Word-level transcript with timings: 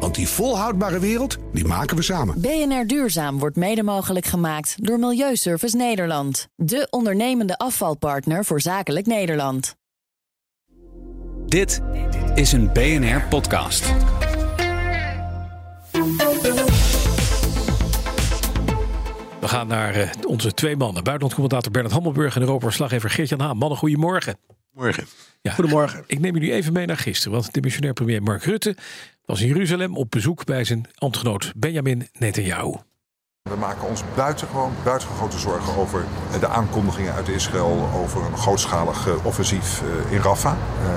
Want 0.00 0.14
die 0.14 0.28
volhoudbare 0.28 0.98
wereld, 0.98 1.36
die 1.52 1.64
maken 1.64 1.96
we 1.96 2.02
samen. 2.02 2.40
BNR 2.40 2.86
Duurzaam 2.86 3.38
wordt 3.38 3.56
mede 3.56 3.82
mogelijk 3.82 4.26
gemaakt 4.26 4.74
door 4.86 4.98
Milieuservice 4.98 5.76
Nederland. 5.76 6.48
De 6.56 6.86
ondernemende 6.90 7.58
afvalpartner 7.58 8.44
voor 8.44 8.60
zakelijk 8.60 9.06
Nederland. 9.06 9.76
Dit 11.46 11.80
is 12.34 12.52
een 12.52 12.72
BNR-podcast. 12.72 13.92
We 19.40 19.50
gaan 19.50 19.66
naar 19.66 19.96
uh, 19.96 20.10
onze 20.26 20.54
twee 20.54 20.76
mannen. 20.76 21.02
Buitenlandcommentator 21.04 21.72
Bernard 21.72 21.94
Hammelburg 21.94 22.34
en 22.34 22.40
Europa-verslaggever 22.40 23.10
Geert-Jan 23.10 23.40
Haan. 23.40 23.56
Mannen, 23.56 23.78
goedemorgen. 23.78 24.36
Morgen. 24.72 25.06
Ja, 25.42 25.52
Goedemorgen. 25.52 26.04
Ik 26.06 26.20
neem 26.20 26.34
jullie 26.34 26.52
even 26.52 26.72
mee 26.72 26.86
naar 26.86 26.96
gisteren. 26.96 27.32
Want 27.32 27.54
de 27.54 27.60
missionair 27.60 27.92
premier 27.92 28.22
Mark 28.22 28.44
Rutte 28.44 28.76
was 29.24 29.40
in 29.40 29.46
Jeruzalem 29.46 29.96
op 29.96 30.10
bezoek 30.10 30.44
bij 30.44 30.64
zijn 30.64 30.88
ambtgenoot 30.94 31.52
Benjamin 31.56 32.08
Netanyahu. 32.12 32.74
We 33.50 33.56
maken 33.56 33.88
ons 33.88 34.02
buitengewoon, 34.16 34.72
buitengewoon 34.84 35.18
grote 35.18 35.38
zorgen 35.38 35.76
over 35.76 36.04
de 36.40 36.48
aankondigingen 36.48 37.12
uit 37.12 37.28
Israël 37.28 37.88
over 37.94 38.24
een 38.24 38.36
grootschalig 38.36 39.08
eh, 39.08 39.26
offensief 39.26 39.82
eh, 39.82 40.12
in 40.12 40.18
Rafah. 40.18 40.56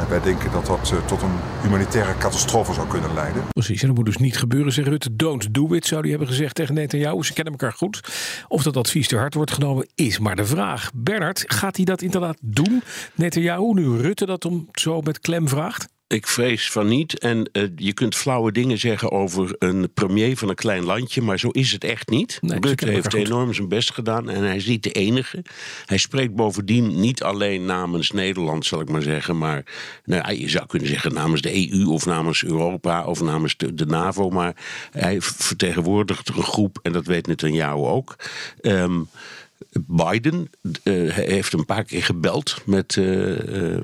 Wij 0.10 0.22
denken 0.22 0.52
dat 0.52 0.66
dat 0.66 0.94
tot 1.06 1.22
een 1.22 1.38
humanitaire 1.62 2.18
catastrofe 2.18 2.74
zou 2.74 2.88
kunnen 2.88 3.14
leiden. 3.14 3.44
Precies, 3.50 3.82
en 3.82 3.88
dat 3.88 3.96
moet 3.96 4.06
dus 4.06 4.18
niet 4.18 4.38
gebeuren, 4.38 4.72
zegt 4.72 4.88
Rutte. 4.88 5.16
Don't 5.16 5.54
do 5.54 5.74
it, 5.74 5.86
zou 5.86 6.02
hij 6.02 6.10
hebben 6.10 6.28
gezegd 6.28 6.56
tegen 6.56 6.74
Netanyahu. 6.74 7.24
Ze 7.24 7.34
kennen 7.34 7.54
elkaar 7.54 7.74
goed. 7.74 8.00
Of 8.48 8.64
dat 8.64 8.78
advies 8.78 9.08
te 9.08 9.18
hard 9.18 9.34
wordt 9.34 9.52
genomen, 9.52 9.88
is 9.96 10.20
maar 10.20 10.36
de 10.36 10.46
vraag. 10.46 10.92
Bernard, 10.94 11.44
gaat 11.48 11.76
hij 11.76 11.86
dat 11.86 12.02
inderdaad 12.02 12.38
doen? 12.42 12.84
Netanyahu, 13.16 13.74
nu 13.74 13.98
Rutte 13.98 14.26
dat 14.26 14.46
om 14.46 14.68
zo 14.72 15.02
met 15.02 15.20
klem 15.20 15.48
vraagt? 15.48 15.96
Ik 16.08 16.28
vrees 16.28 16.72
van 16.72 16.88
niet. 16.88 17.20
En 17.20 17.50
uh, 17.52 17.64
je 17.76 17.94
kunt 17.94 18.16
flauwe 18.16 18.52
dingen 18.52 18.78
zeggen 18.78 19.12
over 19.12 19.56
een 19.60 19.90
premier 19.94 20.38
van 20.38 20.50
een 20.50 20.56
klein 20.56 20.84
landje, 20.84 21.22
maar 21.22 21.40
zo 21.40 21.50
is 21.50 21.72
het 21.72 21.84
echt 21.84 22.10
niet. 22.10 22.38
Nee, 22.42 22.60
Rutte 22.60 22.90
heeft 22.90 23.14
enorm 23.14 23.54
zijn 23.54 23.68
best 23.68 23.94
gedaan 23.94 24.30
en 24.30 24.44
hij 24.44 24.56
is 24.56 24.66
niet 24.66 24.84
de 24.84 24.92
enige. 24.92 25.44
Hij 25.86 25.98
spreekt 25.98 26.36
bovendien 26.36 27.00
niet 27.00 27.24
alleen 27.24 27.66
namens 27.66 28.12
Nederland, 28.12 28.66
zal 28.66 28.80
ik 28.80 28.90
maar 28.90 29.02
zeggen, 29.02 29.38
maar 29.38 29.64
nou, 30.06 30.34
je 30.34 30.50
zou 30.50 30.66
kunnen 30.66 30.88
zeggen 30.88 31.14
namens 31.14 31.42
de 31.42 31.72
EU 31.72 31.86
of 31.86 32.06
namens 32.06 32.44
Europa 32.44 33.06
of 33.06 33.22
namens 33.22 33.58
de, 33.58 33.74
de 33.74 33.86
NAVO, 33.86 34.30
maar 34.30 34.56
hij 34.92 35.22
vertegenwoordigt 35.22 36.30
een 36.30 36.44
groep 36.44 36.80
en 36.82 36.92
dat 36.92 37.06
weet 37.06 37.28
Netanyahu 37.28 37.80
ook. 37.80 38.16
Um, 38.62 39.10
Biden 39.88 40.50
uh, 40.84 41.14
heeft 41.14 41.54
een 41.54 41.66
paar 41.66 41.84
keer 41.84 42.04
gebeld 42.04 42.62
met. 42.66 42.96
Uh, 42.96 43.78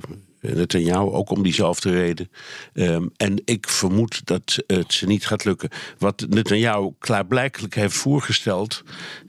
Netanyahu 0.44 1.11
ook 1.11 1.30
om 1.30 1.44
diezelfde 1.44 1.91
reden. 1.91 2.30
Um, 2.73 3.11
en 3.17 3.41
ik 3.45 3.69
vermoed 3.69 4.25
dat 4.25 4.63
het 4.67 4.94
ze 4.94 5.05
niet 5.05 5.25
gaat 5.25 5.45
lukken. 5.45 5.69
Wat 5.97 6.25
Netanyahu 6.30 6.91
klaarblijkelijk 6.99 7.75
heeft 7.75 7.95
voorgesteld, 7.95 8.83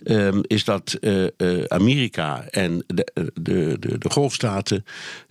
um, 0.04 0.40
is 0.42 0.64
dat 0.64 0.96
uh, 1.00 1.26
uh, 1.36 1.64
Amerika 1.64 2.44
en 2.50 2.84
de, 2.86 3.10
de, 3.34 3.76
de, 3.80 3.98
de 3.98 4.10
golfstaten 4.10 4.84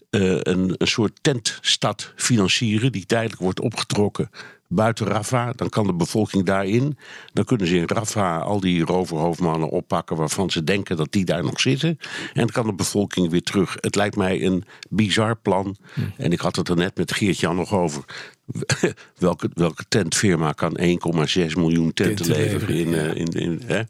een, 0.09 0.75
een 0.77 0.87
soort 0.87 1.19
tentstad 1.21 2.13
financieren 2.15 2.91
die 2.91 3.05
tijdelijk 3.05 3.41
wordt 3.41 3.59
opgetrokken 3.59 4.29
buiten 4.73 5.07
Rafah. 5.07 5.49
Dan 5.55 5.69
kan 5.69 5.87
de 5.87 5.93
bevolking 5.93 6.45
daarin. 6.45 6.97
Dan 7.33 7.45
kunnen 7.45 7.67
ze 7.67 7.75
in 7.75 7.87
Rafah 7.87 8.41
al 8.41 8.59
die 8.59 8.85
roverhoofdmannen 8.85 9.69
oppakken 9.69 10.15
waarvan 10.15 10.49
ze 10.49 10.63
denken 10.63 10.97
dat 10.97 11.11
die 11.11 11.25
daar 11.25 11.43
nog 11.43 11.59
zitten. 11.59 11.89
En 11.89 11.99
dan 12.33 12.49
kan 12.49 12.65
de 12.65 12.73
bevolking 12.73 13.29
weer 13.29 13.43
terug. 13.43 13.77
Het 13.79 13.95
lijkt 13.95 14.15
mij 14.15 14.45
een 14.45 14.63
bizar 14.89 15.35
plan. 15.35 15.75
En 16.17 16.31
ik 16.31 16.39
had 16.39 16.55
het 16.55 16.69
er 16.69 16.75
net 16.75 16.97
met 16.97 17.13
Geert-Jan 17.13 17.55
nog 17.55 17.73
over. 17.73 18.05
welke, 19.17 19.49
welke 19.53 19.85
tentfirma 19.87 20.51
kan 20.51 20.77
1,6 20.79 20.85
miljoen 21.55 21.93
tenten, 21.93 22.25
leveren? 22.25 22.75
In, 22.75 22.89
ja. 22.89 23.11
in, 23.13 23.27
in, 23.27 23.61
hè? 23.65 23.81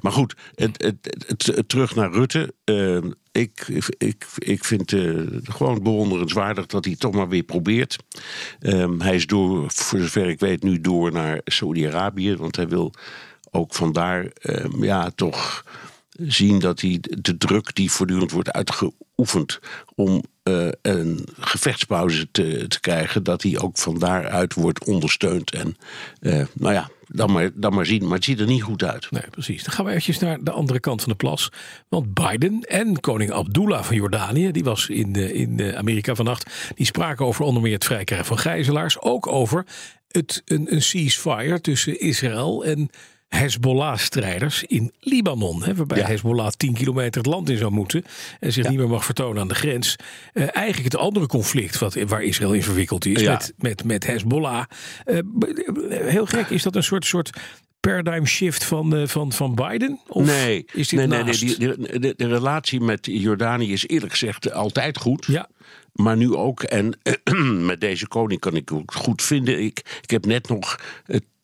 Maar 0.00 0.12
goed, 0.12 0.36
het, 0.54 0.82
het, 0.82 1.24
het, 1.26 1.46
het, 1.46 1.68
terug 1.68 1.94
naar 1.94 2.12
Rutte. 2.12 2.54
Uh, 2.64 2.98
ik, 3.40 3.84
ik, 3.98 4.26
ik 4.38 4.64
vind 4.64 4.90
het 4.90 5.00
uh, 5.00 5.26
gewoon 5.42 5.82
bewonderenswaardig 5.82 6.66
dat 6.66 6.84
hij 6.84 6.96
toch 6.96 7.12
maar 7.12 7.28
weer 7.28 7.42
probeert. 7.42 7.96
Um, 8.60 9.00
hij 9.00 9.14
is 9.14 9.26
door, 9.26 9.70
voor 9.70 9.98
zover 9.98 10.28
ik 10.28 10.40
weet, 10.40 10.62
nu 10.62 10.80
door 10.80 11.12
naar 11.12 11.40
Saudi-Arabië. 11.44 12.36
Want 12.36 12.56
hij 12.56 12.68
wil 12.68 12.92
ook 13.50 13.74
vandaar 13.74 14.30
um, 14.42 14.84
ja, 14.84 15.10
toch 15.14 15.64
zien 16.26 16.58
dat 16.58 16.80
hij 16.80 16.98
de 17.00 17.36
druk 17.36 17.74
die 17.74 17.90
voortdurend 17.90 18.30
wordt 18.30 18.52
uitgeoefend 18.52 19.58
om 19.94 20.22
uh, 20.44 20.68
een 20.82 21.28
gevechtspauze 21.40 22.28
te, 22.30 22.64
te 22.68 22.80
krijgen, 22.80 23.22
dat 23.22 23.40
die 23.40 23.60
ook 23.60 23.78
van 23.78 23.98
daaruit 23.98 24.54
wordt 24.54 24.84
ondersteund. 24.84 25.50
En 25.50 25.76
uh, 26.20 26.44
nou 26.52 26.74
ja, 26.74 26.90
dan 27.08 27.32
maar, 27.32 27.50
dan 27.54 27.74
maar 27.74 27.86
zien. 27.86 28.04
Maar 28.04 28.14
het 28.14 28.24
ziet 28.24 28.40
er 28.40 28.46
niet 28.46 28.62
goed 28.62 28.84
uit. 28.84 29.10
Nee, 29.10 29.30
precies. 29.30 29.64
Dan 29.64 29.72
gaan 29.72 29.84
we 29.84 29.90
eventjes 29.90 30.18
naar 30.18 30.44
de 30.44 30.50
andere 30.50 30.80
kant 30.80 31.02
van 31.02 31.10
de 31.10 31.16
plas. 31.16 31.52
Want 31.88 32.14
Biden 32.14 32.60
en 32.60 33.00
koning 33.00 33.30
Abdullah 33.30 33.82
van 33.82 33.96
Jordanië, 33.96 34.50
die 34.50 34.64
was 34.64 34.88
in, 34.88 35.12
de, 35.12 35.34
in 35.34 35.76
Amerika 35.76 36.14
vannacht, 36.14 36.50
die 36.74 36.86
spraken 36.86 37.26
over 37.26 37.44
onder 37.44 37.62
meer 37.62 37.74
het 37.74 37.84
vrijkrijgen 37.84 38.26
van 38.26 38.38
gijzelaars. 38.38 39.00
Ook 39.00 39.26
over 39.26 39.66
het, 40.08 40.42
een, 40.44 40.72
een 40.72 40.82
ceasefire 40.82 41.60
tussen 41.60 42.00
Israël 42.00 42.64
en 42.64 42.90
Hezbollah-strijders 43.30 44.64
in 44.64 44.92
Libanon. 45.00 45.62
Hè, 45.62 45.74
waarbij 45.74 45.98
ja. 45.98 46.06
Hezbollah 46.06 46.48
10 46.48 46.72
kilometer 46.72 47.20
het 47.20 47.30
land 47.30 47.48
in 47.48 47.56
zou 47.56 47.70
moeten. 47.70 48.04
En 48.40 48.52
zich 48.52 48.64
ja. 48.64 48.70
niet 48.70 48.78
meer 48.78 48.88
mag 48.88 49.04
vertonen 49.04 49.40
aan 49.40 49.48
de 49.48 49.54
grens. 49.54 49.96
Uh, 50.34 50.56
eigenlijk 50.56 50.92
het 50.92 51.02
andere 51.02 51.26
conflict 51.26 51.78
wat, 51.78 51.94
waar 51.94 52.22
Israël 52.22 52.52
in 52.52 52.62
verwikkeld 52.62 53.06
is. 53.06 53.20
Ja. 53.20 53.32
Met, 53.32 53.52
met, 53.58 53.84
met 53.84 54.06
Hezbollah. 54.06 54.64
Uh, 55.06 55.18
heel 55.90 56.26
gek, 56.26 56.48
is 56.48 56.62
dat 56.62 56.76
een 56.76 56.82
soort, 56.82 57.04
soort 57.04 57.30
paradigm 57.80 58.24
shift 58.24 58.64
van, 58.64 58.96
uh, 58.96 59.06
van, 59.06 59.32
van 59.32 59.54
Biden? 59.54 60.00
Of 60.06 60.26
nee, 60.26 60.64
is 60.72 60.88
dit 60.88 60.98
nee, 60.98 61.08
nee, 61.08 61.22
nee 61.24 61.36
die, 61.36 61.58
de, 61.58 61.98
de, 61.98 62.14
de, 62.16 62.28
relatie 62.28 62.80
met 62.80 63.06
Jordanië 63.06 63.72
is 63.72 63.86
eerlijk 63.86 64.12
gezegd 64.12 64.52
altijd 64.52 64.98
goed. 64.98 65.26
Ja. 65.26 65.48
Maar 65.92 66.16
nu 66.16 66.34
ook, 66.34 66.62
en 66.62 66.98
met 67.70 67.80
deze 67.80 68.08
koning 68.08 68.40
kan 68.40 68.56
ik 68.56 68.68
het 68.68 68.94
goed 68.94 69.22
vinden. 69.22 69.62
Ik, 69.62 70.00
ik 70.02 70.10
heb 70.10 70.26
net 70.26 70.48
nog 70.48 70.78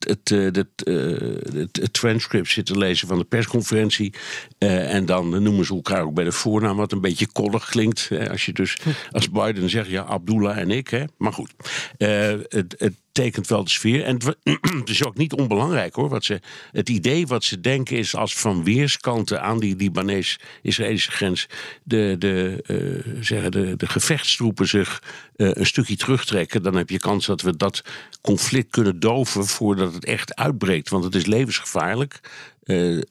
het 0.06 0.28
het, 0.28 0.56
het, 0.56 0.56
het, 0.56 1.54
het, 1.54 1.76
het 1.76 1.92
transcript 1.92 2.50
zitten 2.50 2.78
lezen 2.78 3.08
van 3.08 3.18
de 3.18 3.24
persconferentie. 3.24 4.14
Uh, 4.58 4.94
en 4.94 5.06
dan 5.06 5.42
noemen 5.42 5.64
ze 5.64 5.74
elkaar 5.74 6.02
ook 6.02 6.14
bij 6.14 6.24
de 6.24 6.32
voornaam, 6.32 6.76
wat 6.76 6.92
een 6.92 7.00
beetje 7.00 7.32
koddig 7.32 7.68
klinkt. 7.68 8.08
Hè, 8.08 8.30
als 8.30 8.46
je 8.46 8.52
dus 8.52 8.78
als 9.10 9.30
Biden 9.30 9.70
zegt, 9.70 9.88
ja, 9.88 10.02
Abdullah 10.02 10.58
en 10.58 10.70
ik. 10.70 10.88
Hè. 10.88 11.04
Maar 11.16 11.32
goed, 11.32 11.52
het, 11.96 12.74
het 12.78 12.94
tekent 13.16 13.46
wel 13.46 13.64
de 13.64 13.70
sfeer. 13.70 14.04
En 14.04 14.18
het 14.80 14.88
is 14.88 15.04
ook 15.04 15.16
niet 15.16 15.32
onbelangrijk 15.32 15.94
hoor. 15.94 16.08
Wat 16.08 16.24
ze, 16.24 16.40
het 16.72 16.88
idee 16.88 17.26
wat 17.26 17.44
ze 17.44 17.60
denken 17.60 17.96
is 17.96 18.16
als 18.16 18.34
van 18.34 18.64
weerskanten 18.64 19.42
aan 19.42 19.60
die 19.60 19.76
Libanees-Israëlische 19.76 21.10
grens 21.10 21.46
de, 21.82 22.16
de, 22.18 22.64
uh, 22.66 23.22
zeggen 23.24 23.50
de, 23.50 23.76
de 23.76 23.86
gevechtstroepen 23.86 24.68
zich 24.68 25.02
uh, 25.36 25.50
een 25.52 25.66
stukje 25.66 25.96
terugtrekken. 25.96 26.62
Dan 26.62 26.74
heb 26.74 26.90
je 26.90 26.98
kans 26.98 27.26
dat 27.26 27.42
we 27.42 27.56
dat 27.56 27.82
conflict 28.20 28.70
kunnen 28.70 29.00
doven 29.00 29.46
voordat 29.46 29.94
het 29.94 30.04
echt 30.04 30.34
uitbreekt. 30.34 30.88
Want 30.88 31.04
het 31.04 31.14
is 31.14 31.26
levensgevaarlijk. 31.26 32.20
Uh, 32.66 33.02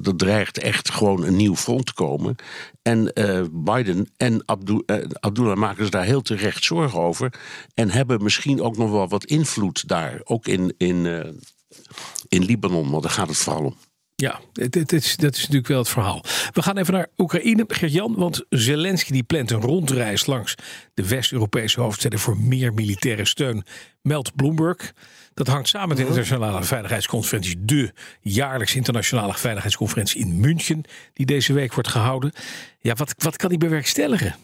dat 0.00 0.18
dreigt 0.18 0.58
echt 0.58 0.90
gewoon 0.90 1.24
een 1.24 1.36
nieuw 1.36 1.56
front 1.56 1.86
te 1.86 1.94
komen. 1.94 2.36
En 2.82 3.10
uh, 3.14 3.42
Biden 3.50 4.08
en 4.16 4.44
Abdu 4.44 4.82
Abdullah 5.20 5.56
maken 5.56 5.82
zich 5.82 5.90
daar 5.90 6.04
heel 6.04 6.22
terecht 6.22 6.64
zorgen 6.64 7.00
over. 7.00 7.32
En 7.74 7.90
hebben 7.90 8.22
misschien 8.22 8.62
ook 8.62 8.76
nog 8.76 8.90
wel 8.90 9.08
wat 9.08 9.24
invloed 9.24 9.88
daar. 9.88 10.20
Ook 10.24 10.46
in, 10.46 10.74
in, 10.76 11.06
in 12.28 12.44
Libanon, 12.44 12.90
want 12.90 13.02
daar 13.02 13.12
gaat 13.12 13.28
het 13.28 13.36
vooral 13.36 13.64
om. 13.64 13.76
Ja, 14.16 14.40
is, 14.92 15.16
dat 15.16 15.34
is 15.34 15.40
natuurlijk 15.40 15.66
wel 15.66 15.78
het 15.78 15.88
verhaal. 15.88 16.24
We 16.52 16.62
gaan 16.62 16.76
even 16.76 16.94
naar 16.94 17.06
Oekraïne, 17.16 17.64
Gert-Jan. 17.68 18.14
Want 18.14 18.44
Zelensky 18.48 19.12
die 19.12 19.22
plant 19.22 19.50
een 19.50 19.60
rondreis 19.60 20.26
langs 20.26 20.54
de 20.94 21.08
West-Europese 21.08 21.80
hoofdsteden 21.80 22.18
voor 22.18 22.36
meer 22.36 22.74
militaire 22.74 23.24
steun, 23.24 23.64
meldt 24.02 24.34
Bloomberg. 24.34 24.92
Dat 25.34 25.46
hangt 25.46 25.68
samen 25.68 25.88
met 25.88 25.96
de 25.96 26.02
Internationale 26.02 26.62
Veiligheidsconferentie, 26.62 27.64
de 27.64 27.92
jaarlijks 28.20 28.74
internationale 28.74 29.34
veiligheidsconferentie 29.34 30.20
in 30.20 30.40
München, 30.40 30.84
die 31.12 31.26
deze 31.26 31.52
week 31.52 31.72
wordt 31.72 31.88
gehouden. 31.88 32.32
Ja, 32.80 32.94
wat, 32.94 33.14
wat 33.18 33.36
kan 33.36 33.48
die 33.48 33.58
bewerkstelligen? 33.58 34.34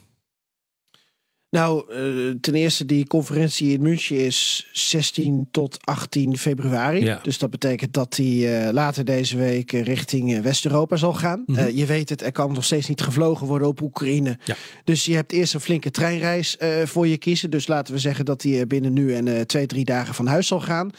Nou, 1.52 1.84
uh, 1.90 2.34
ten 2.40 2.54
eerste 2.54 2.84
die 2.84 3.06
conferentie 3.06 3.72
in 3.72 3.82
München 3.82 4.16
is 4.16 4.68
16 4.72 5.48
tot 5.50 5.78
18 5.84 6.36
februari. 6.38 7.04
Ja. 7.04 7.18
Dus 7.22 7.38
dat 7.38 7.50
betekent 7.50 7.92
dat 7.92 8.12
die 8.14 8.46
uh, 8.46 8.68
later 8.70 9.04
deze 9.04 9.36
week 9.36 9.72
uh, 9.72 9.82
richting 9.82 10.42
West-Europa 10.42 10.96
zal 10.96 11.12
gaan. 11.12 11.42
Mhm. 11.46 11.76
je 11.76 11.86
weet 11.86 12.08
het, 12.08 12.22
er 12.22 12.32
kan 12.32 12.52
nog 12.52 12.64
steeds 12.64 12.88
niet 12.88 13.00
gevlogen 13.00 13.46
worden 13.46 13.68
op 13.68 13.80
Oekraïne. 13.80 14.38
Ja. 14.44 14.56
Dus 14.84 15.04
je 15.04 15.14
hebt 15.14 15.32
eerst 15.32 15.54
een 15.54 15.60
flinke 15.60 15.90
treinreis 15.90 16.56
voor 16.84 17.06
je 17.06 17.16
kiezen. 17.16 17.50
Dus 17.50 17.66
laten 17.66 17.94
we 17.94 18.00
zeggen 18.00 18.24
dat 18.24 18.40
die 18.40 18.66
binnen 18.66 18.92
nu 18.92 19.14
en 19.14 19.46
twee, 19.46 19.66
drie 19.66 19.84
dagen 19.84 20.14
van 20.14 20.26
huis 20.26 20.46
zal 20.46 20.60
gaan. 20.60 20.90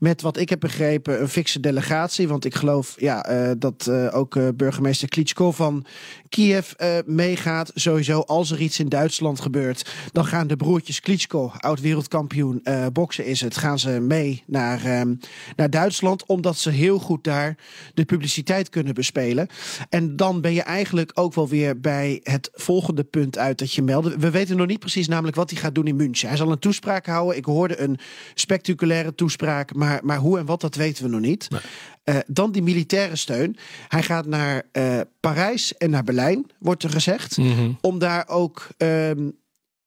Met 0.00 0.22
wat 0.22 0.38
ik 0.38 0.48
heb 0.48 0.60
begrepen, 0.60 1.20
een 1.20 1.28
fikse 1.28 1.60
delegatie. 1.60 2.28
Want 2.28 2.44
ik 2.44 2.54
geloof 2.54 2.94
ja, 2.98 3.54
dat 3.58 3.90
ook 4.12 4.56
burgemeester 4.56 5.08
Klitschko 5.08 5.52
van 5.52 5.84
Kiev 6.28 6.72
meegaat. 7.06 7.70
Sowieso, 7.74 8.20
als 8.20 8.50
er 8.50 8.60
iets 8.60 8.78
in 8.78 8.88
Duitsland 8.88 9.40
gebeurt 9.40 9.84
dan 10.12 10.24
gaan 10.24 10.46
de 10.46 10.56
broertjes 10.56 11.00
Klitschko, 11.00 11.52
oud 11.56 11.80
wereldkampioen 11.80 12.60
uh, 12.64 12.86
boksen 12.92 13.26
is 13.26 13.40
het, 13.40 13.56
gaan 13.56 13.78
ze 13.78 13.90
mee 13.90 14.42
naar, 14.46 15.00
um, 15.00 15.18
naar 15.56 15.70
Duitsland. 15.70 16.26
Omdat 16.26 16.56
ze 16.56 16.70
heel 16.70 16.98
goed 16.98 17.24
daar 17.24 17.56
de 17.94 18.04
publiciteit 18.04 18.68
kunnen 18.68 18.94
bespelen. 18.94 19.48
En 19.88 20.16
dan 20.16 20.40
ben 20.40 20.52
je 20.52 20.62
eigenlijk 20.62 21.10
ook 21.14 21.34
wel 21.34 21.48
weer 21.48 21.80
bij 21.80 22.20
het 22.22 22.50
volgende 22.52 23.04
punt 23.04 23.38
uit 23.38 23.58
dat 23.58 23.72
je 23.72 23.82
meldde. 23.82 24.18
We 24.18 24.30
weten 24.30 24.56
nog 24.56 24.66
niet 24.66 24.78
precies 24.78 25.08
namelijk 25.08 25.36
wat 25.36 25.50
hij 25.50 25.60
gaat 25.60 25.74
doen 25.74 25.86
in 25.86 25.96
München. 25.96 26.28
Hij 26.28 26.36
zal 26.36 26.52
een 26.52 26.58
toespraak 26.58 27.06
houden. 27.06 27.36
Ik 27.36 27.44
hoorde 27.44 27.80
een 27.80 27.98
spectaculaire 28.34 29.14
toespraak, 29.14 29.74
maar, 29.74 30.00
maar 30.02 30.18
hoe 30.18 30.38
en 30.38 30.46
wat, 30.46 30.60
dat 30.60 30.74
weten 30.74 31.04
we 31.04 31.10
nog 31.10 31.20
niet. 31.20 31.48
Nee. 31.50 31.60
Uh, 32.04 32.16
dan 32.26 32.52
die 32.52 32.62
militaire 32.62 33.16
steun. 33.16 33.56
Hij 33.88 34.02
gaat 34.02 34.26
naar 34.26 34.62
uh, 34.72 35.00
Parijs 35.20 35.76
en 35.76 35.90
naar 35.90 36.04
Berlijn, 36.04 36.46
wordt 36.58 36.82
er 36.82 36.90
gezegd. 36.90 37.36
Mm 37.36 37.52
-hmm. 37.52 37.78
Om 37.80 37.98
daar 37.98 38.28
ook 38.28 38.68
um, 38.78 39.38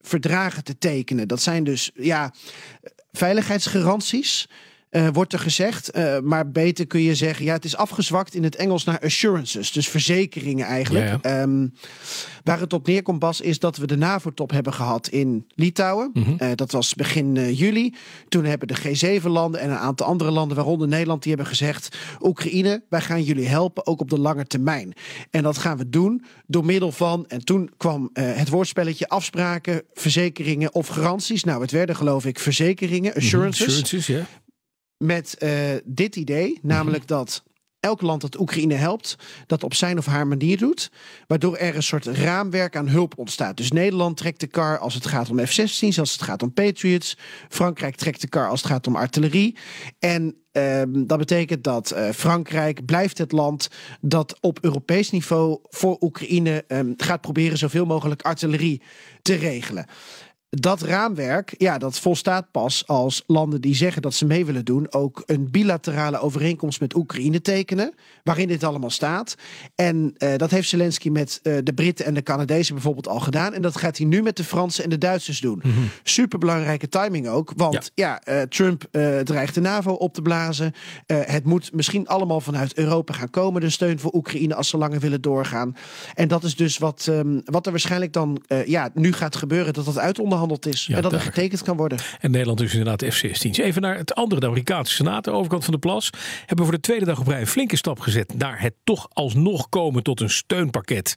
verdragen 0.03 0.63
te 0.63 0.77
tekenen. 0.77 1.27
Dat 1.27 1.41
zijn 1.41 1.63
dus 1.63 1.91
ja, 1.95 2.33
veiligheidsgaranties. 3.11 4.47
Uh, 4.95 5.07
wordt 5.13 5.34
er 5.34 5.40
gezegd. 5.40 5.98
Uh, 5.98 6.19
maar 6.19 6.51
beter 6.51 6.88
kun 6.88 7.01
je 7.01 7.16
zeggen, 7.16 7.45
ja, 7.45 7.54
het 7.54 7.66
is 7.66 7.75
afgezwakt 7.75 8.34
in 8.34 8.44
het 8.44 8.56
Engels 8.56 8.84
naar 8.84 9.00
assurances. 9.00 9.72
Dus 9.72 9.88
verzekeringen 9.88 10.66
eigenlijk. 10.66 11.06
Ja, 11.06 11.19
ja. 11.31 11.42
Um, 11.42 11.74
waar 12.44 12.60
het 12.60 12.74
op 12.74 12.88
neerkomt, 12.88 13.19
Bas, 13.19 13.42
is 13.42 13.60
dat 13.60 13.78
we 13.78 13.88
de 13.88 13.98
NAVO-top 13.98 14.51
hebben 14.51 14.74
gehad 14.74 15.07
in 15.07 15.45
Litouwen. 15.56 16.10
Mhm. 16.13 16.30
Uh, 16.40 16.50
dat 16.56 16.72
was 16.72 16.94
begin 16.94 17.54
juli. 17.54 17.94
Toen 18.30 18.45
hebben 18.45 18.68
de 18.68 18.78
G7-landen 18.78 19.62
en 19.62 19.69
een 19.69 19.78
aantal 19.78 20.07
andere 20.07 20.31
landen, 20.31 20.57
waaronder 20.57 20.88
Nederland, 20.88 21.22
die 21.22 21.34
hebben 21.34 21.51
gezegd: 21.51 21.98
Oekraïne, 22.22 22.84
wij 22.90 23.01
gaan 23.01 23.24
jullie 23.24 23.48
helpen, 23.48 23.88
ook 23.88 24.01
op 24.01 24.10
de 24.10 24.19
lange 24.19 24.45
termijn. 24.45 24.94
En 25.30 25.44
dat 25.44 25.57
gaan 25.57 25.78
we 25.78 25.90
doen 25.90 26.24
door 26.48 26.66
middel 26.66 26.92
van. 26.92 27.25
En 27.28 27.45
toen 27.45 27.69
kwam 27.78 28.10
het 28.13 28.50
woordspelletje 28.50 29.07
afspraken, 29.07 29.81
verzekeringen 29.94 30.74
of 30.74 30.88
garanties. 30.88 31.44
Nou, 31.44 31.62
het 31.62 31.72
werden 31.72 31.95
geloof 31.95 32.25
ik 32.25 32.40
verzekeringen, 32.40 33.13
assurances. 33.13 33.68
Assurances, 33.68 34.07
ja. 34.07 34.25
Met 35.03 35.35
uh, 35.39 35.50
dit 35.85 36.15
idee, 36.15 36.59
namelijk 36.61 37.07
dat 37.07 37.44
elk 37.79 38.01
land 38.01 38.21
dat 38.21 38.39
Oekraïne 38.39 38.73
helpt, 38.73 39.15
dat 39.47 39.63
op 39.63 39.73
zijn 39.73 39.97
of 39.97 40.05
haar 40.05 40.27
manier 40.27 40.57
doet, 40.57 40.91
waardoor 41.27 41.57
er 41.57 41.75
een 41.75 41.83
soort 41.83 42.05
raamwerk 42.05 42.75
aan 42.75 42.88
hulp 42.88 43.17
ontstaat. 43.17 43.57
Dus 43.57 43.71
Nederland 43.71 44.17
trekt 44.17 44.39
de 44.39 44.47
kar 44.47 44.77
als 44.77 44.94
het 44.94 45.05
gaat 45.05 45.29
om 45.29 45.45
F-16's, 45.45 46.00
als 46.00 46.11
het 46.11 46.21
gaat 46.21 46.44
om 46.44 46.53
Patriots. 46.53 47.17
Frankrijk 47.50 47.95
trekt 47.95 48.21
de 48.21 48.27
kar 48.27 48.50
als 48.50 48.61
het 48.61 48.71
gaat 48.71 48.88
om 48.88 48.95
artillerie. 48.95 49.57
En 50.00 50.35
um, 50.51 51.07
dat 51.07 51.17
betekent 51.17 51.63
dat 51.63 51.94
uh, 51.94 52.09
Frankrijk 52.09 52.85
blijft 52.85 53.17
het 53.17 53.31
land 53.31 53.67
dat 54.01 54.38
op 54.41 54.59
Europees 54.61 55.09
niveau 55.09 55.59
voor 55.63 55.97
Oekraïne 55.99 56.63
um, 56.67 56.94
gaat 56.97 57.21
proberen 57.21 57.57
zoveel 57.57 57.85
mogelijk 57.85 58.21
artillerie 58.21 58.81
te 59.21 59.33
regelen 59.33 59.85
dat 60.59 60.81
raamwerk, 60.81 61.55
ja, 61.57 61.77
dat 61.77 62.00
volstaat 62.00 62.51
pas 62.51 62.88
als 62.88 63.23
landen 63.27 63.61
die 63.61 63.75
zeggen 63.75 64.01
dat 64.01 64.13
ze 64.13 64.25
mee 64.25 64.45
willen 64.45 64.65
doen, 64.65 64.94
ook 64.94 65.23
een 65.25 65.51
bilaterale 65.51 66.19
overeenkomst 66.19 66.79
met 66.79 66.95
Oekraïne 66.95 67.41
tekenen, 67.41 67.94
waarin 68.23 68.47
dit 68.47 68.63
allemaal 68.63 68.89
staat. 68.89 69.35
En 69.75 70.15
uh, 70.17 70.35
dat 70.38 70.51
heeft 70.51 70.69
Zelensky 70.69 71.09
met 71.09 71.39
uh, 71.44 71.57
de 71.63 71.73
Britten 71.73 72.05
en 72.05 72.13
de 72.13 72.23
Canadezen 72.23 72.73
bijvoorbeeld 72.73 73.07
al 73.07 73.19
gedaan. 73.19 73.53
En 73.53 73.61
dat 73.61 73.77
gaat 73.77 73.97
hij 73.97 74.05
nu 74.05 74.21
met 74.21 74.38
de 74.38 74.44
Fransen 74.44 74.83
en 74.83 74.89
de 74.89 74.97
Duitsers 74.97 75.39
doen. 75.39 75.61
Mhm. 75.63 75.71
Superbelangrijke 76.03 76.89
timing 76.89 77.27
ook, 77.27 77.53
want 77.56 77.91
ja, 77.95 78.21
ja 78.25 78.35
uh, 78.35 78.41
Trump 78.41 78.88
dreigt 79.23 79.56
de 79.56 79.61
NAVO 79.61 79.91
op 79.91 80.13
te 80.13 80.21
blazen. 80.21 80.73
het 81.07 81.45
moet 81.45 81.73
misschien 81.73 82.07
allemaal 82.07 82.41
vanuit 82.41 82.77
Europa 82.77 83.13
gaan 83.13 83.29
komen, 83.29 83.61
de 83.61 83.69
steun 83.69 83.99
voor 83.99 84.13
Oekraïne 84.13 84.56
als 84.56 84.69
ze 84.69 84.77
langer 84.77 84.99
willen 84.99 85.21
doorgaan. 85.21 85.75
En 86.13 86.27
dat 86.27 86.44
is 86.44 86.56
dus 86.56 86.77
wat, 86.77 87.06
um, 87.09 87.41
wat 87.45 87.65
er 87.65 87.71
waarschijnlijk 87.71 88.13
dan 88.13 88.41
ja, 88.65 88.89
nu 88.94 89.13
gaat 89.13 89.35
gebeuren, 89.35 89.73
dat 89.73 89.85
dat 89.85 89.97
is. 90.51 90.86
Ja, 90.86 90.95
en 90.95 91.01
dat 91.01 91.13
er 91.13 91.19
getekend 91.19 91.62
kan 91.62 91.78
worden. 91.78 91.98
En 92.19 92.31
Nederland 92.31 92.62
is 92.62 92.74
inderdaad 92.74 93.13
F-16's. 93.13 93.57
Even 93.57 93.81
naar 93.81 93.98
het 93.98 94.16
andere, 94.16 94.42
de 94.42 94.48
Amerikaanse 94.48 94.94
Senaat, 94.94 95.24
de 95.24 95.31
overkant 95.31 95.63
van 95.63 95.74
de 95.74 95.80
plas. 95.80 96.10
Hebben 96.45 96.66
voor 96.66 96.75
de 96.75 96.81
tweede 96.81 97.06
dag 97.06 97.19
op 97.19 97.28
rij 97.28 97.40
een 97.40 97.48
flinke 97.48 97.78
stap 97.78 98.00
gezet 98.00 98.34
naar 98.38 98.62
het 98.62 98.74
toch 98.84 99.07
alsnog 99.13 99.69
komen 99.69 100.04
tot 100.04 100.22
een 100.22 100.30
steunpakket 100.30 101.16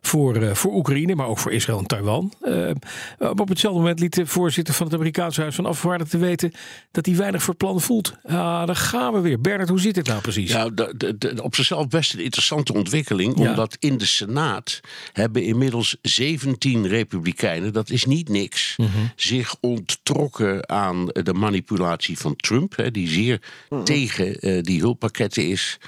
voor, 0.00 0.36
uh, 0.36 0.54
voor 0.54 0.74
Oekraïne, 0.74 1.14
maar 1.14 1.26
ook 1.26 1.38
voor 1.38 1.52
Israël 1.52 1.78
en 1.78 1.86
Taiwan. 1.86 2.32
Uh, 2.42 2.70
op 3.18 3.48
hetzelfde 3.48 3.80
moment 3.80 4.00
liet 4.00 4.14
de 4.14 4.26
voorzitter 4.26 4.74
van 4.74 4.86
het 4.86 4.94
Amerikaanse 4.94 5.40
Huis 5.40 5.54
van 5.54 5.66
Afgevaardigden 5.66 6.20
weten 6.20 6.52
dat 6.90 7.06
hij 7.06 7.16
weinig 7.16 7.42
voor 7.42 7.54
plan 7.54 7.80
voelt. 7.80 8.12
Ah, 8.24 8.66
daar 8.66 8.76
gaan 8.76 9.12
we 9.12 9.20
weer. 9.20 9.40
Bernard, 9.40 9.68
hoe 9.68 9.80
zit 9.80 9.96
het 9.96 10.06
nou 10.06 10.20
precies? 10.20 10.50
Ja, 10.50 10.68
de, 10.68 10.94
de, 10.96 11.18
de, 11.18 11.42
op 11.42 11.54
zichzelf 11.54 11.88
best 11.88 12.14
een 12.14 12.20
interessante 12.20 12.72
ontwikkeling. 12.72 13.38
Ja. 13.38 13.50
Omdat 13.50 13.76
in 13.78 13.98
de 13.98 14.06
Senaat 14.06 14.80
hebben 15.12 15.42
inmiddels 15.42 15.96
17 16.02 16.86
republikeinen, 16.86 17.72
dat 17.72 17.90
is 17.90 18.04
niet 18.04 18.28
niks, 18.28 18.67
Mhm. 18.76 18.88
zich 19.16 19.56
onttrokken 19.60 20.68
aan 20.68 21.06
de 21.06 21.32
manipulatie 21.34 22.18
van 22.18 22.36
Trump. 22.36 22.76
Hè, 22.76 22.90
die 22.90 23.08
zeer 23.08 23.40
Mhm. 23.68 23.84
tegen 23.84 24.46
uh, 24.48 24.62
die 24.62 24.80
hulppakketten 24.80 25.48
is. 25.48 25.78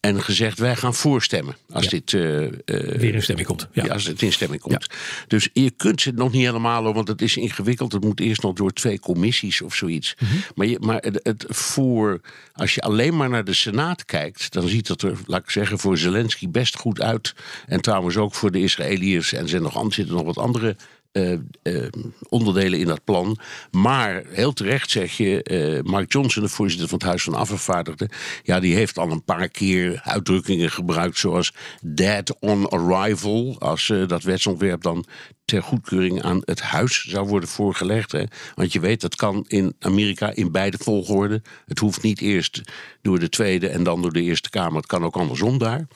En 0.00 0.22
gezegd, 0.22 0.58
wij 0.58 0.76
gaan 0.76 0.94
voorstemmen 0.94 1.56
als 1.72 1.84
Ja. 1.84 1.90
dit... 1.90 2.12
uh, 2.12 2.20
Weer 2.64 3.14
in 3.14 3.22
stemming 3.22 3.46
komt. 3.48 3.68
Ja. 3.72 3.84
ja, 3.84 3.92
als 3.92 4.06
het 4.06 4.22
in 4.22 4.32
stemming 4.32 4.60
komt. 4.60 4.86
Dus 5.26 5.48
je 5.52 5.70
kunt 5.70 6.00
ze 6.00 6.10
nog 6.12 6.32
niet 6.32 6.44
helemaal, 6.44 6.94
want 6.94 7.08
het 7.08 7.22
is 7.22 7.36
ingewikkeld. 7.36 7.92
Het 7.92 8.04
moet 8.04 8.20
eerst 8.20 8.42
nog 8.42 8.54
door 8.54 8.72
twee 8.72 9.00
commissies 9.00 9.60
of 9.62 9.74
zoiets. 9.74 10.14
Mhm. 10.18 10.32
Maar, 10.54 10.66
je, 10.66 10.78
maar 10.80 10.96
het, 11.00 11.20
het 11.22 11.44
voor, 11.48 12.20
als 12.52 12.74
je 12.74 12.80
alleen 12.80 13.16
maar 13.16 13.28
naar 13.30 13.44
de 13.44 13.52
Senaat 13.54 14.04
kijkt, 14.04 14.52
dan 14.52 14.68
ziet 14.68 14.88
het 14.88 15.02
er, 15.02 15.18
laat 15.26 15.42
ik 15.42 15.50
zeggen, 15.50 15.78
voor 15.78 15.98
Zelensky 15.98 16.48
best 16.48 16.76
goed 16.76 17.00
uit. 17.00 17.34
En 17.66 17.80
trouwens 17.80 18.16
ook 18.16 18.34
voor 18.34 18.50
de 18.50 18.60
Israëliërs. 18.62 19.32
En 19.32 19.42
er 19.42 19.48
zijn 19.48 19.62
nog, 19.62 19.84
zitten 19.94 20.14
nog 20.14 20.24
wat 20.24 20.38
andere 20.38 20.76
uh, 21.12 21.32
uh, 21.62 21.86
onderdelen 22.28 22.78
in 22.78 22.86
dat 22.86 23.04
plan. 23.04 23.38
Maar 23.70 24.22
heel 24.28 24.52
terecht 24.52 24.90
zeg 24.90 25.16
je, 25.16 25.44
uh, 25.50 25.90
Mark 25.90 26.12
Johnson, 26.12 26.42
de 26.42 26.48
voorzitter 26.48 26.88
van 26.88 26.98
het 26.98 27.06
Huis 27.06 27.22
van 27.22 27.34
Afgevaardigden, 27.34 28.08
ja, 28.42 28.60
die 28.60 28.74
heeft 28.74 28.98
al 28.98 29.10
een 29.10 29.24
paar 29.24 29.48
keer 29.48 30.00
uitdrukkingen 30.04 30.70
gebruikt 30.70 31.18
zoals 31.18 31.52
dead 31.80 32.36
on 32.40 32.68
arrival, 32.68 33.56
als 33.58 33.92
dat 34.06 34.22
wetsontwerp 34.22 34.82
dan 34.82 35.04
ter 35.44 35.62
goedkeuring 35.62 36.22
aan 36.22 36.42
het 36.44 36.60
huis 36.60 37.04
zou 37.04 37.28
worden 37.28 37.48
voorgelegd. 37.48 38.12
Hè? 38.12 38.24
Want 38.54 38.72
je 38.72 38.80
weet, 38.80 39.00
dat 39.00 39.16
kan 39.16 39.44
in 39.48 39.74
Amerika 39.78 40.32
in 40.34 40.52
beide 40.52 40.78
volgorde. 40.78 41.42
Het 41.66 41.78
hoeft 41.78 42.02
niet 42.02 42.20
eerst 42.20 42.60
door 43.02 43.18
de 43.18 43.28
Tweede 43.28 43.68
en 43.68 43.82
dan 43.82 44.02
door 44.02 44.12
de 44.12 44.22
Eerste 44.22 44.50
Kamer. 44.50 44.76
Het 44.76 44.86
kan 44.86 45.04
ook 45.04 45.16
andersom 45.16 45.58
daar. 45.58 45.86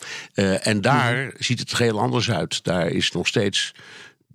En 0.60 0.80
daar 0.80 1.14
mm 1.14 1.20
-hmm. 1.20 1.32
ziet 1.38 1.58
het 1.58 1.78
heel 1.78 2.00
anders 2.00 2.30
uit. 2.30 2.64
Daar 2.64 2.86
is 2.86 3.12
nog 3.12 3.26
steeds 3.26 3.74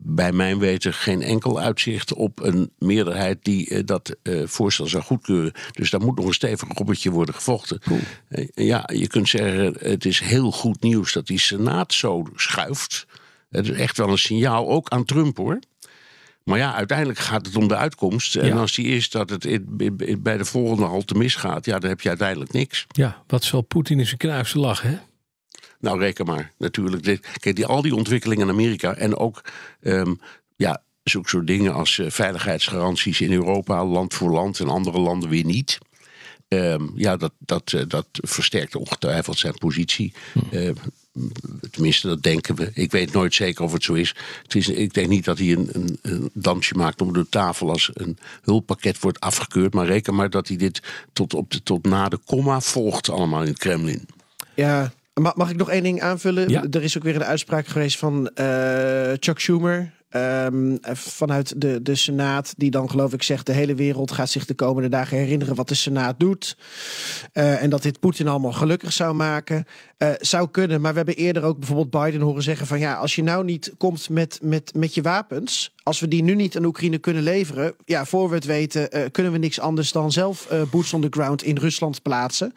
bij 0.02 0.32
mijn 0.32 0.60
weten 0.60 0.94
geen 0.94 1.22
enkel 1.22 1.60
uitzicht 1.60 2.14
op 2.14 2.44
een 2.44 2.72
meerderheid 2.78 3.38
die 3.42 3.70
uh, 3.70 3.80
dat 3.86 4.16
uh, 4.24 4.48
voorstel 4.48 4.88
zou 4.88 5.04
goedkeuren. 5.04 5.52
Dus 5.72 5.90
daar 5.90 6.02
moet 6.02 6.16
nog 6.16 6.26
een 6.26 6.34
stevig 6.34 6.68
robbertje 6.78 7.12
worden 7.12 7.36
gevochten. 7.36 7.80
Cool. 7.80 8.00
Uh, 8.30 8.48
ja, 8.54 8.90
je 8.94 9.08
kunt 9.08 9.30
zeggen, 9.30 9.76
het 9.80 10.06
is 10.06 10.20
heel 10.20 10.52
goed 10.52 10.82
nieuws 10.82 11.14
dat 11.14 11.28
die 11.28 11.40
Senaat 11.40 11.94
zo 11.94 12.24
schuift. 12.36 13.06
Het 13.50 13.70
is 13.70 13.78
echt 13.78 13.98
wel 13.98 14.10
een 14.10 14.18
signaal, 14.18 14.70
ook 14.70 14.90
aan 14.90 15.06
Trump 15.06 15.38
hoor. 15.38 15.60
Maar 16.44 16.58
ja, 16.58 16.74
uiteindelijk 16.76 17.20
gaat 17.20 17.46
het 17.46 17.56
om 17.56 17.68
de 17.68 17.76
uitkomst. 17.76 18.36
En 18.36 18.48
Ja. 18.48 18.56
als 18.56 18.76
die 18.76 18.86
is 18.86 19.10
dat 19.10 19.30
het 19.30 19.66
bij 20.24 20.38
de 20.38 20.46
volgende 20.46 20.84
halte 20.86 21.14
misgaat, 21.14 21.66
ja, 21.66 21.80
dan 21.80 21.90
heb 21.90 22.02
je 22.02 22.10
uiteindelijk 22.10 22.52
niks. 22.52 22.86
Ja, 22.88 23.24
wat 23.28 23.44
zal 23.44 23.62
Poetin 23.62 24.00
in 24.00 24.06
zijn 24.06 24.18
knuifse 24.18 24.60
lachen, 24.60 24.90
hè? 24.90 24.98
Nou, 25.80 26.00
reken 26.00 26.26
maar. 26.26 26.52
Natuurlijk. 26.58 27.04
Dit- 27.04 27.28
Kijk, 27.40 27.56
die, 27.56 27.66
al 27.66 27.82
die 27.82 27.96
ontwikkelingen 27.96 28.48
in 28.48 28.54
Amerika 28.54 28.96
en 28.96 29.18
ook 29.18 29.42
ehm, 29.82 30.14
ja, 30.56 30.82
zulke 31.04 31.30
soort 31.30 31.48
dingen 31.48 31.74
als 31.74 32.00
eh, 32.00 32.10
veiligheidsgaranties 32.10 33.22
in 33.22 33.32
Europa, 33.32 33.86
land 33.86 34.14
voor 34.14 34.32
land 34.32 34.60
en 34.60 34.70
andere 34.70 35.00
landen 35.00 35.30
weer 35.30 35.46
niet. 35.46 35.78
Ehm, 36.48 36.84
ja, 36.96 37.18
dat, 37.18 37.32
dat, 37.38 37.74
eh, 37.74 37.82
dat 37.88 38.06
versterkt 38.12 38.76
ongetwijfeld 38.76 39.38
zijn 39.38 39.54
positie. 39.58 40.14
Eh, 40.52 40.70
tenminste, 41.72 42.08
dat 42.08 42.24
denken 42.24 42.56
we. 42.56 42.72
Ik 42.74 42.92
weet 42.92 43.12
nooit 43.14 43.34
zeker 43.34 43.64
of 43.64 43.74
het 43.74 43.84
zo 43.84 43.94
is. 43.94 44.16
Het 44.44 44.56
is 44.56 44.70
ik 44.70 44.94
denk 44.94 45.08
niet 45.08 45.26
dat 45.26 45.38
hij 45.38 45.52
een, 45.52 45.70
een, 45.72 46.00
een 46.02 46.30
dansje 46.34 46.76
maakt 46.76 47.02
om 47.02 47.14
de 47.14 47.30
tafel 47.30 47.70
als 47.70 47.90
een 47.94 48.18
hulppakket 48.42 49.00
wordt 49.00 49.20
afgekeurd. 49.20 49.74
Maar 49.74 49.86
reken 49.86 50.16
maar 50.16 50.30
dat 50.30 50.48
hij 50.48 50.58
dit 50.58 50.82
tot, 51.14 51.34
op 51.34 51.52
de, 51.52 51.64
tot 51.64 51.86
na 51.86 52.10
de 52.10 52.18
komma 52.26 52.62
volgt 52.62 53.10
allemaal 53.10 53.42
in 53.42 53.48
het 53.48 53.58
Kremlin. 53.58 54.08
Ja, 54.56 54.94
Ma- 55.20 55.34
mag 55.36 55.50
ik 55.50 55.58
nog 55.58 55.70
één 55.70 55.84
ding 55.84 56.02
aanvullen? 56.02 56.50
Ja. 56.50 56.64
Er 56.72 56.84
is 56.84 56.98
ook 56.98 57.04
weer 57.04 57.16
een 57.16 57.24
uitspraak 57.24 57.68
geweest 57.68 57.98
van 57.98 58.28
eh, 58.28 59.12
Chuck 59.20 59.40
Schumer. 59.40 59.98
ehm, 60.10 60.78
vanuit 60.94 61.62
de, 61.62 61.82
de 61.82 61.96
Senaat, 61.96 62.54
die 62.58 62.72
dan 62.72 62.90
geloof 62.90 63.14
ik 63.14 63.24
zegt: 63.24 63.46
de 63.46 63.52
hele 63.54 63.76
wereld 63.76 64.12
gaat 64.12 64.30
zich 64.30 64.46
de 64.46 64.54
komende 64.54 64.90
dagen 64.90 65.18
herinneren 65.18 65.56
wat 65.56 65.68
de 65.68 65.76
Senaat 65.76 66.20
doet. 66.20 66.58
Eh, 67.34 67.64
en 67.64 67.70
dat 67.70 67.82
dit 67.82 68.00
Poetin 68.00 68.28
allemaal 68.28 68.52
gelukkig 68.52 68.94
zou 68.94 69.14
maken. 69.16 69.66
Uh, 69.98 70.10
zou 70.20 70.50
kunnen, 70.50 70.82
maar 70.82 70.92
we 70.92 70.98
hebben 70.98 71.16
eerder 71.16 71.44
ook 71.44 71.58
bijvoorbeeld 71.60 72.04
Biden 72.04 72.22
horen 72.22 72.44
zeggen: 72.44 72.68
van 72.68 72.80
ja, 72.80 72.94
als 72.96 73.16
je 73.16 73.24
nou 73.24 73.44
niet 73.44 73.74
komt 73.78 74.10
met, 74.10 74.40
met, 74.42 74.74
met 74.76 74.94
je 74.94 75.02
wapens, 75.02 75.76
als 75.84 76.00
we 76.00 76.08
die 76.08 76.24
nu 76.24 76.36
niet 76.36 76.58
aan 76.58 76.66
Oekraïne 76.66 76.98
kunnen 76.98 77.24
leveren, 77.24 77.74
ja, 77.86 78.06
voor 78.06 78.30
we 78.30 78.36
het 78.36 78.46
weten, 78.46 78.98
uh, 78.98 79.04
kunnen 79.12 79.32
we 79.32 79.38
niks 79.38 79.60
anders 79.60 79.92
dan 79.92 80.12
zelf 80.12 80.48
boots 80.72 80.94
on 80.94 81.02
the 81.02 81.08
ground 81.10 81.44
in 81.44 81.58
Rusland 81.58 82.02
plaatsen. 82.02 82.54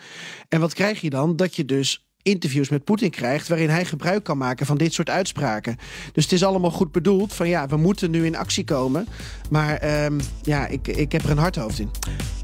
En 0.49 0.61
wat 0.61 0.75
krijg 0.75 1.01
je 1.01 1.11
dan? 1.11 1.37
Dat 1.37 1.57
je 1.57 1.65
dus 1.65 2.07
interviews 2.23 2.69
met 2.69 2.85
Poetin 2.85 3.11
krijgt 3.11 3.49
waarin 3.49 3.69
hij 3.69 3.85
gebruik 3.85 4.25
kan 4.25 4.39
maken 4.39 4.67
van 4.67 4.77
dit 4.77 4.93
soort 4.93 5.11
uitspraken. 5.11 5.77
Dus 6.13 6.25
het 6.25 6.33
is 6.33 6.45
allemaal 6.45 6.71
goed 6.71 6.93
bedoeld 6.93 7.35
van 7.35 7.49
ja, 7.49 7.67
we 7.69 7.77
moeten 7.77 8.11
nu 8.11 8.27
in 8.27 8.37
actie 8.37 8.65
komen. 8.65 9.07
Maar 9.51 10.05
um, 10.05 10.21
ja, 10.43 10.67
ik, 10.67 10.89
ik 10.89 11.13
heb 11.13 11.25
er 11.25 11.31
een 11.31 11.39
hard 11.39 11.57
hoofd 11.57 11.79
in. 11.79 11.91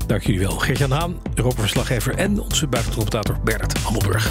Dank 0.06 0.22
jullie 0.22 0.40
wel. 0.40 0.58
Geert-Jan 0.58 0.90
Haan, 0.90 1.16
Europa-verslaggever 1.34 2.14
en 2.14 2.40
onze 2.40 2.66
buitenlandcommentator 2.66 3.44
Bernard 3.44 3.78
Hammelburg. 3.78 4.30